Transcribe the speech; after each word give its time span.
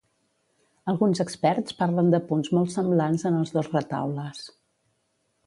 Alguns 0.93 1.21
experts 1.23 1.75
parlen 1.81 2.09
de 2.15 2.21
punts 2.31 2.49
molt 2.59 2.73
semblants 2.77 3.27
en 3.33 3.39
els 3.43 3.53
dos 3.59 3.71
retaules. 3.77 4.43